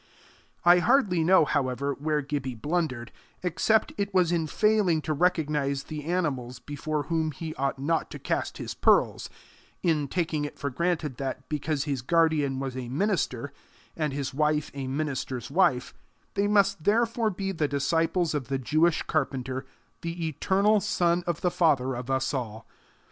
I 0.65 0.79
hardly 0.79 1.23
know, 1.23 1.45
however, 1.45 1.93
where 1.93 2.23
Gibbie 2.23 2.55
blundered, 2.55 3.11
except 3.43 3.93
it 3.99 4.11
was 4.15 4.31
in 4.31 4.47
failing 4.47 4.99
to 5.03 5.13
recognize 5.13 5.83
the 5.83 6.05
animals 6.05 6.57
before 6.57 7.03
whom 7.03 7.29
he 7.29 7.53
ought 7.53 7.77
not 7.77 8.09
to 8.09 8.17
cast 8.17 8.57
his 8.57 8.73
pearls 8.73 9.29
in 9.83 10.07
taking 10.07 10.43
it 10.43 10.57
for 10.57 10.71
granted 10.71 11.17
that, 11.17 11.47
because 11.49 11.83
his 11.83 12.01
guardian 12.01 12.59
was 12.59 12.75
a 12.75 12.89
minister, 12.89 13.53
and 13.95 14.11
his 14.11 14.33
wife 14.33 14.71
a 14.73 14.87
minister's 14.87 15.51
wife, 15.51 15.93
they 16.33 16.47
must 16.47 16.83
therefore 16.83 17.29
be 17.29 17.51
the 17.51 17.67
disciples 17.67 18.33
of 18.33 18.47
the 18.47 18.57
Jewish 18.57 19.03
carpenter, 19.03 19.67
the 20.01 20.27
eternal 20.27 20.79
Son 20.79 21.23
of 21.27 21.41
the 21.41 21.51
Father 21.51 21.93
of 21.93 22.09
us 22.09 22.33
all. 22.33 22.65